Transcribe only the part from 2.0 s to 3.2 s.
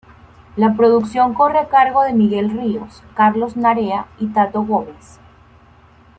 de Miguel Ríos,